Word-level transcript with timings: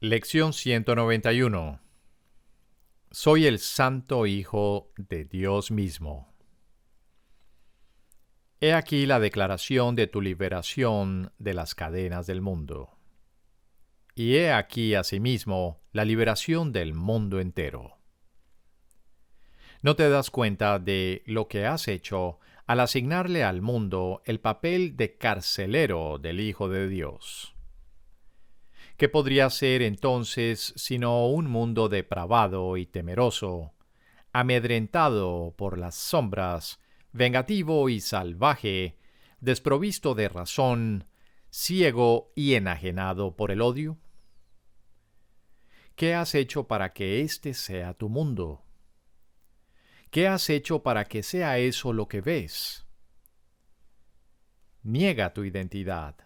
Lección 0.00 0.52
191 0.52 1.80
Soy 3.10 3.46
el 3.46 3.58
Santo 3.58 4.26
Hijo 4.26 4.92
de 4.96 5.24
Dios 5.24 5.72
mismo. 5.72 6.32
He 8.60 8.74
aquí 8.74 9.06
la 9.06 9.18
declaración 9.18 9.96
de 9.96 10.06
tu 10.06 10.20
liberación 10.20 11.32
de 11.40 11.52
las 11.52 11.74
cadenas 11.74 12.28
del 12.28 12.42
mundo. 12.42 12.96
Y 14.14 14.36
he 14.36 14.52
aquí 14.52 14.94
asimismo 14.94 15.80
la 15.90 16.04
liberación 16.04 16.70
del 16.70 16.94
mundo 16.94 17.40
entero. 17.40 17.98
No 19.82 19.96
te 19.96 20.08
das 20.08 20.30
cuenta 20.30 20.78
de 20.78 21.24
lo 21.26 21.48
que 21.48 21.66
has 21.66 21.88
hecho 21.88 22.38
al 22.68 22.78
asignarle 22.78 23.42
al 23.42 23.62
mundo 23.62 24.22
el 24.26 24.38
papel 24.38 24.96
de 24.96 25.16
carcelero 25.16 26.18
del 26.18 26.38
Hijo 26.38 26.68
de 26.68 26.86
Dios. 26.86 27.57
¿Qué 28.98 29.08
podría 29.08 29.48
ser 29.48 29.82
entonces 29.82 30.74
sino 30.74 31.28
un 31.28 31.48
mundo 31.48 31.88
depravado 31.88 32.76
y 32.76 32.84
temeroso, 32.84 33.72
amedrentado 34.32 35.54
por 35.56 35.78
las 35.78 35.94
sombras, 35.94 36.80
vengativo 37.12 37.88
y 37.90 38.00
salvaje, 38.00 38.98
desprovisto 39.40 40.16
de 40.16 40.28
razón, 40.28 41.06
ciego 41.48 42.32
y 42.34 42.54
enajenado 42.54 43.36
por 43.36 43.52
el 43.52 43.62
odio? 43.62 43.98
¿Qué 45.94 46.16
has 46.16 46.34
hecho 46.34 46.66
para 46.66 46.92
que 46.92 47.20
éste 47.20 47.54
sea 47.54 47.94
tu 47.94 48.08
mundo? 48.08 48.64
¿Qué 50.10 50.26
has 50.26 50.50
hecho 50.50 50.82
para 50.82 51.04
que 51.04 51.22
sea 51.22 51.58
eso 51.58 51.92
lo 51.92 52.08
que 52.08 52.20
ves? 52.20 52.84
Niega 54.82 55.32
tu 55.32 55.44
identidad, 55.44 56.16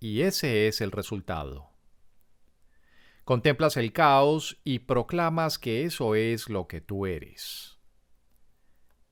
y 0.00 0.22
ese 0.22 0.68
es 0.68 0.80
el 0.80 0.90
resultado. 0.90 1.67
Contemplas 3.28 3.76
el 3.76 3.92
caos 3.92 4.58
y 4.64 4.78
proclamas 4.78 5.58
que 5.58 5.84
eso 5.84 6.14
es 6.14 6.48
lo 6.48 6.66
que 6.66 6.80
tú 6.80 7.04
eres. 7.04 7.78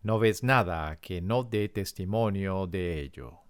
No 0.00 0.19
ves 0.19 0.42
nada 0.42 0.98
que 1.03 1.20
no 1.20 1.45
dé 1.45 1.69
testimonio 1.69 2.66
de 2.66 2.99
ello. 3.03 3.41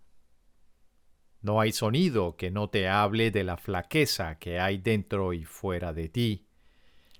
No 1.41 1.61
hay 1.61 1.71
sonido 1.71 2.35
que 2.35 2.51
no 2.51 2.69
te 2.69 2.89
hable 2.89 3.31
de 3.31 3.45
la 3.45 3.59
flaqueza 3.59 4.41
que 4.41 4.59
hay 4.59 4.79
dentro 4.79 5.33
y 5.33 5.45
fuera 5.45 5.93
de 5.93 6.09
ti, 6.09 6.49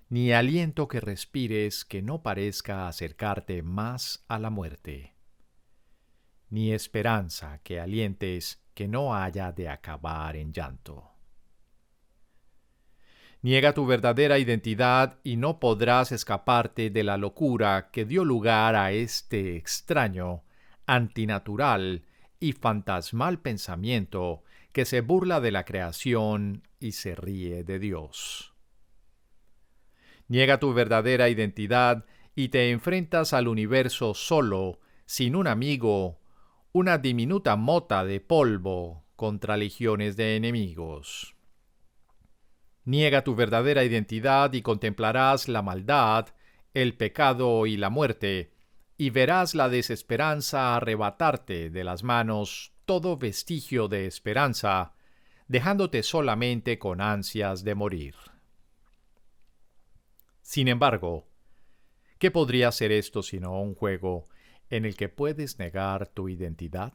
ni 0.09 0.33
aliento 0.33 0.89
que 0.89 0.99
respires 0.99 1.85
que 1.85 2.03
no 2.03 2.25
parezca 2.25 2.89
acercarte 2.89 3.63
más 3.63 4.25
a 4.27 4.41
la 4.41 4.51
muerte, 4.51 5.15
ni 6.51 6.73
esperanza 6.73 7.61
que 7.63 7.79
alientes 7.79 8.67
que 8.75 8.89
no 8.89 9.15
haya 9.15 9.53
de 9.53 9.69
acabar 9.69 10.35
en 10.35 10.53
llanto. 10.53 11.16
Niega 13.47 13.75
tu 13.75 13.87
verdadera 13.87 14.41
identidad 14.41 15.21
y 15.23 15.37
no 15.37 15.61
podrás 15.61 16.11
escaparte 16.11 16.91
de 16.91 17.05
la 17.05 17.17
locura 17.17 17.91
que 17.93 18.05
dio 18.05 18.25
lugar 18.25 18.75
a 18.75 18.91
este 18.91 19.55
extraño, 19.55 20.43
antinatural 20.85 22.03
y 22.41 22.55
fantasmal 22.55 23.39
pensamiento 23.39 24.43
que 24.73 24.85
se 24.85 25.01
burla 25.01 25.41
de 25.41 25.53
la 25.53 25.65
creación 25.65 26.67
y 26.81 26.91
se 26.91 27.15
ríe 27.15 27.63
de 27.63 27.79
Dios. 27.79 28.53
Niega 30.27 30.59
tu 30.59 30.75
verdadera 30.75 31.29
identidad 31.29 32.05
y 32.35 32.49
te 32.49 32.73
enfrentas 32.73 33.33
al 33.33 33.47
universo 33.47 34.15
solo, 34.15 34.81
sin 35.05 35.37
un 35.37 35.47
amigo, 35.47 36.19
una 36.73 36.99
diminuta 36.99 37.55
mota 37.55 38.05
de 38.05 38.19
polvo 38.19 39.05
contra 39.15 39.57
legiones 39.57 40.17
de 40.17 40.35
enemigos. 40.35 41.36
Niega 42.87 43.25
tu 43.25 43.35
verdadera 43.35 43.83
identidad 43.83 44.53
y 44.53 44.63
contemplarás 44.63 45.49
la 45.49 45.61
maldad, 45.61 46.29
el 46.73 46.97
pecado 46.97 47.67
y 47.67 47.77
la 47.77 47.91
muerte, 47.91 48.53
y 48.97 49.11
verás 49.11 49.57
la 49.57 49.69
desesperanza 49.69 50.77
arrebatarte 50.77 51.69
de 51.69 51.83
las 51.83 52.05
manos 52.05 52.73
todo 52.85 53.17
vestigio 53.17 53.89
de 53.89 54.07
esperanza, 54.07 54.95
dejándote 55.49 56.05
solamente 56.05 56.79
con 56.79 57.01
ansias 57.01 57.65
de 57.65 57.75
morir. 57.75 58.15
Sin 60.41 60.69
embargo, 60.69 61.27
¿qué 62.21 62.31
podría 62.31 62.71
ser 62.71 62.93
esto 62.93 63.25
sino 63.25 63.61
un 63.61 63.75
juego 63.75 64.29
en 64.71 64.85
el 64.85 64.95
que 64.95 65.09
puedes 65.09 65.59
negar 65.59 66.07
tu 66.07 66.29
identidad? 66.29 66.93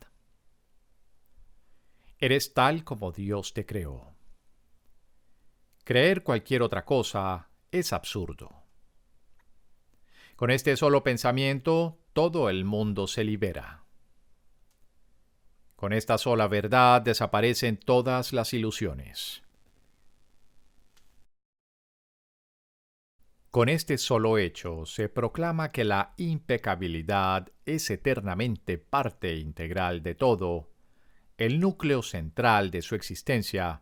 Eres 2.18 2.54
tal 2.54 2.86
como 2.86 3.12
Dios 3.12 3.54
te 3.54 3.66
creó. 3.66 4.11
Creer 5.92 6.24
cualquier 6.24 6.62
otra 6.62 6.86
cosa 6.86 7.50
es 7.70 7.92
absurdo. 7.92 8.64
Con 10.38 10.50
este 10.50 10.78
solo 10.78 11.04
pensamiento, 11.04 12.00
todo 12.14 12.50
el 12.50 12.64
mundo 12.64 13.08
se 13.08 13.26
libera. 13.26 13.84
Con 15.76 15.92
esta 15.92 16.18
sola 16.18 16.48
verdad 16.48 17.02
desaparecen 17.02 17.76
todas 17.76 18.32
las 18.32 18.54
ilusiones. 18.54 19.44
Con 23.50 23.68
este 23.68 23.98
solo 23.98 24.38
hecho 24.38 24.86
se 24.86 25.10
proclama 25.10 25.74
que 25.74 25.84
la 25.84 26.14
impecabilidad 26.16 27.52
es 27.66 27.90
eternamente 27.90 28.78
parte 28.78 29.36
integral 29.36 30.04
de 30.04 30.16
todo, 30.16 30.72
el 31.38 31.60
núcleo 31.60 32.02
central 32.02 32.72
de 32.72 32.82
su 32.82 32.96
existencia 32.96 33.82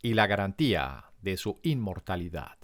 y 0.00 0.14
la 0.14 0.28
garantía 0.28 1.07
de 1.20 1.36
su 1.36 1.58
inmortalidad. 1.62 2.58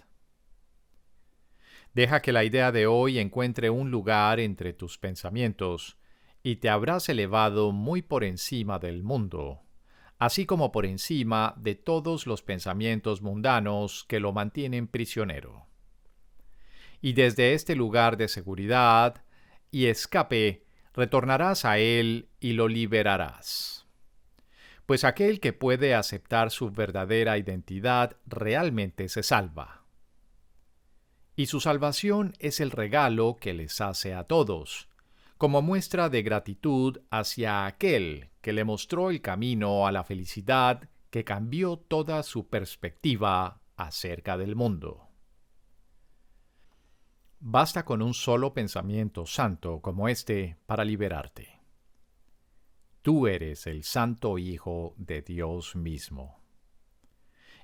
Deja 1.92 2.20
que 2.22 2.32
la 2.32 2.44
idea 2.44 2.72
de 2.72 2.86
hoy 2.86 3.18
encuentre 3.18 3.70
un 3.70 3.90
lugar 3.90 4.40
entre 4.40 4.72
tus 4.72 4.98
pensamientos 4.98 5.96
y 6.42 6.56
te 6.56 6.68
habrás 6.68 7.08
elevado 7.08 7.72
muy 7.72 8.02
por 8.02 8.24
encima 8.24 8.78
del 8.78 9.02
mundo, 9.02 9.62
así 10.18 10.44
como 10.44 10.72
por 10.72 10.86
encima 10.86 11.54
de 11.56 11.74
todos 11.74 12.26
los 12.26 12.42
pensamientos 12.42 13.22
mundanos 13.22 14.04
que 14.08 14.20
lo 14.20 14.32
mantienen 14.32 14.88
prisionero. 14.88 15.66
Y 17.00 17.12
desde 17.12 17.54
este 17.54 17.76
lugar 17.76 18.16
de 18.16 18.28
seguridad 18.28 19.24
y 19.70 19.86
escape, 19.86 20.64
retornarás 20.94 21.64
a 21.64 21.78
él 21.78 22.28
y 22.40 22.54
lo 22.54 22.68
liberarás 22.68 23.83
pues 24.86 25.04
aquel 25.04 25.40
que 25.40 25.52
puede 25.52 25.94
aceptar 25.94 26.50
su 26.50 26.70
verdadera 26.70 27.38
identidad 27.38 28.16
realmente 28.26 29.08
se 29.08 29.22
salva. 29.22 29.84
Y 31.36 31.46
su 31.46 31.60
salvación 31.60 32.34
es 32.38 32.60
el 32.60 32.70
regalo 32.70 33.36
que 33.40 33.54
les 33.54 33.80
hace 33.80 34.14
a 34.14 34.24
todos, 34.24 34.88
como 35.38 35.62
muestra 35.62 36.08
de 36.08 36.22
gratitud 36.22 37.00
hacia 37.10 37.66
aquel 37.66 38.30
que 38.40 38.52
le 38.52 38.64
mostró 38.64 39.10
el 39.10 39.20
camino 39.20 39.86
a 39.86 39.92
la 39.92 40.04
felicidad 40.04 40.88
que 41.10 41.24
cambió 41.24 41.76
toda 41.76 42.22
su 42.22 42.48
perspectiva 42.48 43.60
acerca 43.76 44.36
del 44.36 44.54
mundo. 44.54 45.08
Basta 47.40 47.84
con 47.84 48.00
un 48.00 48.14
solo 48.14 48.54
pensamiento 48.54 49.26
santo 49.26 49.80
como 49.80 50.08
este 50.08 50.56
para 50.66 50.84
liberarte. 50.84 51.53
Tú 53.04 53.26
eres 53.26 53.66
el 53.66 53.82
Santo 53.82 54.38
Hijo 54.38 54.94
de 54.96 55.20
Dios 55.20 55.76
mismo. 55.76 56.40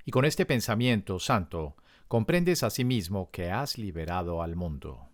Y 0.05 0.11
con 0.11 0.27
este 0.27 0.45
pensamiento 0.45 1.19
santo 1.19 1.77
comprendes 2.09 2.63
asimismo 2.63 3.31
que 3.31 3.51
has 3.51 3.79
liberado 3.79 4.43
al 4.43 4.55
mundo. 4.55 5.09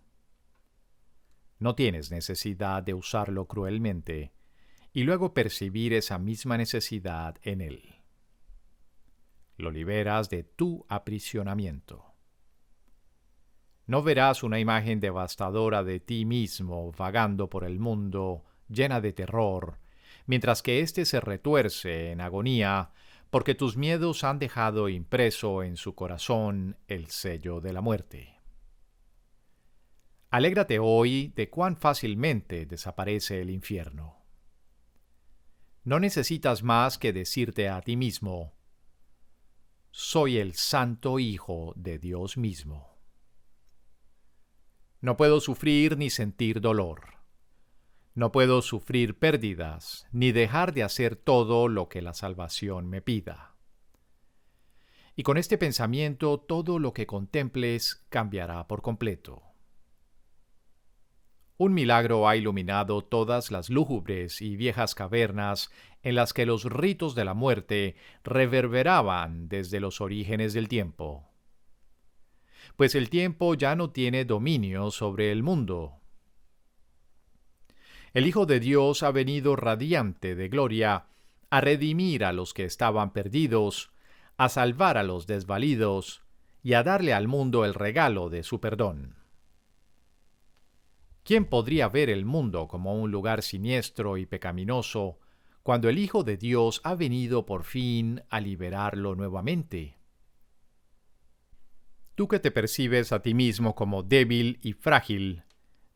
No 1.59 1.75
tienes 1.75 2.11
necesidad 2.11 2.83
de 2.83 2.93
usarlo 2.93 3.47
cruelmente 3.47 4.33
y 4.91 5.03
luego 5.03 5.33
percibir 5.33 5.93
esa 5.93 6.19
misma 6.19 6.57
necesidad 6.57 7.37
en 7.43 7.61
él. 7.61 7.95
Lo 9.55 9.71
liberas 9.71 10.29
de 10.29 10.43
tu 10.43 10.85
aprisionamiento. 10.89 12.03
No 13.85 14.03
verás 14.03 14.43
una 14.43 14.59
imagen 14.59 14.99
devastadora 14.99 15.85
de 15.85 16.01
ti 16.01 16.25
mismo 16.25 16.91
vagando 16.91 17.49
por 17.49 17.63
el 17.63 17.79
mundo 17.79 18.43
llena 18.67 18.99
de 18.99 19.13
terror, 19.13 19.79
mientras 20.27 20.61
que 20.61 20.81
éste 20.81 21.05
se 21.05 21.19
retuerce 21.19 22.11
en 22.11 22.21
agonía 22.21 22.91
porque 23.29 23.55
tus 23.55 23.75
miedos 23.75 24.23
han 24.23 24.39
dejado 24.39 24.87
impreso 24.87 25.63
en 25.63 25.75
su 25.75 25.95
corazón 25.95 26.77
el 26.87 27.07
sello 27.07 27.59
de 27.59 27.73
la 27.73 27.81
muerte. 27.81 28.39
Alégrate 30.29 30.79
hoy 30.79 31.33
de 31.35 31.49
cuán 31.49 31.77
fácilmente 31.77 32.65
desaparece 32.65 33.41
el 33.41 33.49
infierno. 33.49 34.25
No 35.83 35.99
necesitas 35.99 36.63
más 36.63 36.97
que 36.97 37.13
decirte 37.13 37.69
a 37.69 37.81
ti 37.81 37.95
mismo, 37.95 38.53
soy 39.91 40.37
el 40.37 40.53
santo 40.53 41.17
Hijo 41.17 41.73
de 41.75 41.97
Dios 41.97 42.37
mismo. 42.37 42.97
No 44.99 45.15
puedo 45.15 45.39
sufrir 45.39 45.97
ni 45.97 46.09
sentir 46.09 46.59
dolor. 46.59 47.16
No 48.17 48.31
puedo 48.31 48.63
sufrir 48.63 49.19
pérdidas, 49.19 50.07
ni 50.11 50.31
dejar 50.31 50.73
de 50.73 50.81
hacer 50.81 51.15
todo 51.15 51.67
lo 51.67 51.87
que 51.87 52.01
la 52.01 52.15
salvación 52.15 52.89
me 52.89 52.99
pida. 52.99 53.53
Y 55.15 55.21
con 55.21 55.37
este 55.37 55.59
pensamiento 55.59 56.39
todo 56.39 56.79
lo 56.79 56.95
que 56.95 57.05
contemples 57.05 58.07
cambiará 58.09 58.67
por 58.67 58.81
completo. 58.81 59.43
Un 61.57 61.75
milagro 61.75 62.27
ha 62.27 62.35
iluminado 62.35 63.03
todas 63.03 63.51
las 63.51 63.69
lúgubres 63.69 64.41
y 64.41 64.55
viejas 64.55 64.95
cavernas 64.95 65.69
en 66.01 66.15
las 66.15 66.33
que 66.33 66.47
los 66.47 66.63
ritos 66.63 67.13
de 67.13 67.23
la 67.23 67.35
muerte 67.35 67.97
reverberaban 68.23 69.47
desde 69.47 69.79
los 69.79 70.01
orígenes 70.01 70.53
del 70.53 70.69
tiempo. 70.69 71.29
Pues 72.77 72.95
el 72.95 73.11
tiempo 73.11 73.53
ya 73.53 73.75
no 73.75 73.91
tiene 73.91 74.25
dominio 74.25 74.89
sobre 74.89 75.31
el 75.31 75.43
mundo. 75.43 75.96
El 78.17 78.25
Hijo 78.25 78.47
de 78.47 78.59
Dios 78.59 79.03
ha 79.03 79.11
venido 79.11 79.55
radiante 79.55 80.33
de 80.33 80.49
gloria 80.49 81.05
a 81.51 81.61
redimir 81.61 82.25
a 82.25 82.33
los 82.33 82.55
que 82.55 82.65
estaban 82.65 83.13
perdidos, 83.13 83.91
a 84.37 84.49
salvar 84.49 84.97
a 84.97 85.03
los 85.03 85.27
desvalidos 85.27 86.23
y 86.63 86.73
a 86.73 86.81
darle 86.81 87.13
al 87.13 87.27
mundo 87.27 87.63
el 87.63 87.75
regalo 87.75 88.31
de 88.31 88.41
su 88.41 88.59
perdón. 88.59 89.17
¿Quién 91.23 91.45
podría 91.45 91.89
ver 91.89 92.09
el 92.09 92.25
mundo 92.25 92.67
como 92.67 92.95
un 92.95 93.11
lugar 93.11 93.43
siniestro 93.43 94.17
y 94.17 94.25
pecaminoso 94.25 95.19
cuando 95.61 95.87
el 95.87 95.99
Hijo 95.99 96.23
de 96.23 96.37
Dios 96.37 96.81
ha 96.83 96.95
venido 96.95 97.45
por 97.45 97.65
fin 97.65 98.23
a 98.31 98.39
liberarlo 98.39 99.13
nuevamente? 99.13 99.99
Tú 102.15 102.27
que 102.27 102.39
te 102.39 102.49
percibes 102.49 103.11
a 103.11 103.21
ti 103.21 103.35
mismo 103.35 103.75
como 103.75 104.01
débil 104.01 104.57
y 104.63 104.73
frágil, 104.73 105.43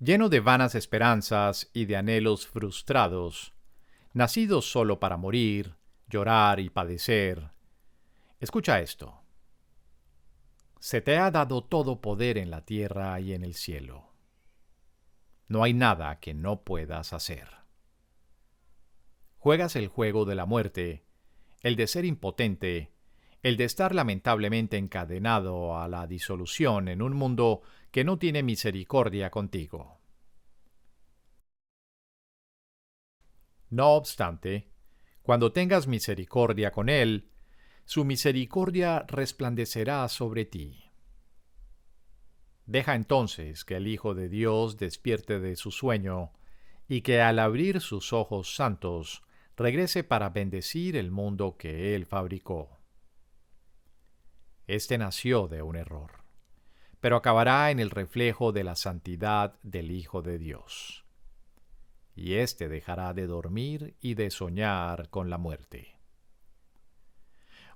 lleno 0.01 0.27
de 0.27 0.41
vanas 0.41 0.75
esperanzas 0.75 1.69
y 1.71 1.85
de 1.85 1.95
anhelos 1.95 2.45
frustrados, 2.45 3.53
nacido 4.11 4.61
solo 4.61 4.99
para 4.99 5.15
morir, 5.15 5.77
llorar 6.09 6.59
y 6.59 6.69
padecer, 6.69 7.51
escucha 8.41 8.81
esto. 8.81 9.21
Se 10.81 10.99
te 10.99 11.17
ha 11.17 11.31
dado 11.31 11.63
todo 11.63 12.01
poder 12.01 12.37
en 12.37 12.51
la 12.51 12.65
tierra 12.65 13.17
y 13.21 13.33
en 13.33 13.45
el 13.45 13.53
cielo 13.53 14.11
no 15.51 15.63
hay 15.63 15.73
nada 15.73 16.17
que 16.21 16.33
no 16.33 16.61
puedas 16.61 17.11
hacer. 17.11 17.49
Juegas 19.37 19.75
el 19.75 19.89
juego 19.89 20.23
de 20.23 20.35
la 20.35 20.45
muerte, 20.45 21.03
el 21.61 21.75
de 21.75 21.87
ser 21.87 22.05
impotente, 22.05 22.93
el 23.43 23.57
de 23.57 23.65
estar 23.65 23.93
lamentablemente 23.93 24.77
encadenado 24.77 25.77
a 25.77 25.89
la 25.89 26.07
disolución 26.07 26.87
en 26.87 27.01
un 27.01 27.13
mundo 27.13 27.63
que 27.91 28.03
no 28.03 28.17
tiene 28.17 28.41
misericordia 28.41 29.29
contigo. 29.29 29.99
No 33.69 33.91
obstante, 33.91 34.69
cuando 35.21 35.51
tengas 35.51 35.87
misericordia 35.87 36.71
con 36.71 36.89
Él, 36.89 37.29
su 37.85 38.05
misericordia 38.05 39.05
resplandecerá 39.07 40.07
sobre 40.07 40.45
ti. 40.45 40.91
Deja 42.65 42.95
entonces 42.95 43.65
que 43.65 43.75
el 43.75 43.87
Hijo 43.87 44.13
de 44.13 44.29
Dios 44.29 44.77
despierte 44.77 45.39
de 45.39 45.55
su 45.55 45.71
sueño 45.71 46.31
y 46.87 47.01
que 47.01 47.21
al 47.21 47.39
abrir 47.39 47.81
sus 47.81 48.13
ojos 48.13 48.55
santos 48.55 49.23
regrese 49.57 50.03
para 50.03 50.29
bendecir 50.29 50.95
el 50.95 51.11
mundo 51.11 51.57
que 51.57 51.95
Él 51.95 52.05
fabricó. 52.05 52.79
Este 54.67 54.97
nació 54.97 55.47
de 55.47 55.61
un 55.61 55.75
error, 55.75 56.20
pero 57.01 57.17
acabará 57.17 57.71
en 57.71 57.79
el 57.79 57.89
reflejo 57.89 58.53
de 58.53 58.63
la 58.63 58.75
santidad 58.75 59.59
del 59.63 59.91
Hijo 59.91 60.21
de 60.21 60.37
Dios. 60.37 61.05
Y 62.15 62.35
éste 62.35 62.69
dejará 62.69 63.13
de 63.13 63.27
dormir 63.27 63.95
y 63.99 64.13
de 64.13 64.31
soñar 64.31 65.09
con 65.09 65.29
la 65.29 65.37
muerte. 65.37 65.99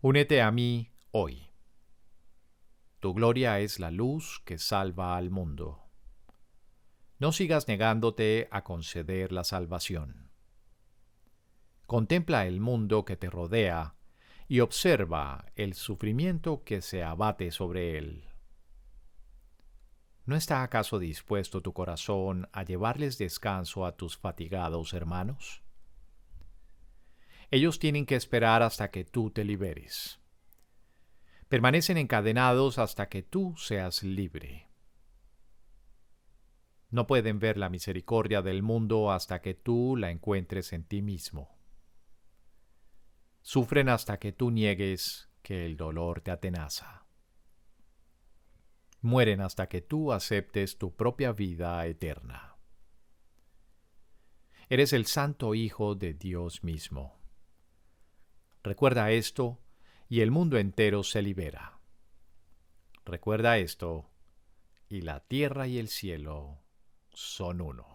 Únete 0.01 0.41
a 0.41 0.51
mí 0.51 0.91
hoy 1.11 1.49
tu 3.05 3.13
gloria 3.13 3.59
es 3.59 3.79
la 3.79 3.91
luz 3.91 4.41
que 4.45 4.57
salva 4.57 5.15
al 5.15 5.29
mundo. 5.29 5.83
No 7.19 7.31
sigas 7.31 7.67
negándote 7.67 8.47
a 8.49 8.63
conceder 8.63 9.31
la 9.31 9.43
salvación. 9.43 10.31
Contempla 11.85 12.47
el 12.47 12.61
mundo 12.61 13.05
que 13.05 13.15
te 13.15 13.29
rodea 13.29 13.93
y 14.47 14.61
observa 14.61 15.45
el 15.55 15.75
sufrimiento 15.75 16.63
que 16.63 16.81
se 16.81 17.03
abate 17.03 17.51
sobre 17.51 17.99
él. 17.99 18.25
¿No 20.25 20.35
está 20.35 20.63
acaso 20.63 20.99
dispuesto 20.99 21.61
tu 21.61 21.73
corazón 21.73 22.49
a 22.51 22.63
llevarles 22.63 23.17
descanso 23.17 23.85
a 23.85 23.95
tus 23.95 24.17
fatigados 24.17 24.93
hermanos? 24.93 25.61
Ellos 27.51 27.79
tienen 27.79 28.05
que 28.05 28.15
esperar 28.15 28.63
hasta 28.63 28.89
que 28.89 29.05
tú 29.05 29.29
te 29.29 29.43
liberes 29.43 30.19
permanecen 31.47 31.97
encadenados 31.97 32.79
hasta 32.79 33.07
que 33.09 33.23
tú 33.23 33.55
seas 33.57 34.03
libre. 34.03 34.67
No 36.89 37.07
pueden 37.07 37.39
ver 37.39 37.57
la 37.57 37.69
misericordia 37.69 38.41
del 38.41 38.63
mundo 38.63 39.11
hasta 39.11 39.41
que 39.41 39.53
tú 39.53 39.95
la 39.95 40.11
encuentres 40.11 40.73
en 40.73 40.83
ti 40.83 41.01
mismo. 41.01 41.57
Sufren 43.41 43.89
hasta 43.89 44.17
que 44.17 44.31
tú 44.31 44.49
niegues 44.49 45.29
que 45.41 45.65
el 45.65 45.77
dolor 45.77 46.21
te 46.21 46.31
atenaza. 46.31 47.04
Mueren 49.05 49.39
hasta 49.39 49.69
que 49.69 49.81
tú 49.81 50.11
aceptes 50.11 50.79
tu 50.79 50.95
propia 50.95 51.31
vida 51.31 51.85
eterna. 51.85 52.55
Eres 54.67 54.93
el 54.93 55.05
santo 55.05 55.53
Hijo 55.53 55.93
de 55.93 56.15
Dios 56.15 56.63
mismo. 56.63 57.19
Recuerda 58.63 59.11
esto 59.11 59.61
y 60.09 60.21
el 60.21 60.31
mundo 60.31 60.57
entero 60.57 61.03
se 61.03 61.21
libera. 61.21 61.79
Recuerda 63.05 63.59
esto, 63.59 64.09
y 64.89 65.01
la 65.01 65.19
tierra 65.19 65.67
y 65.67 65.77
el 65.77 65.89
cielo 65.89 66.63
son 67.13 67.61
uno. 67.61 67.94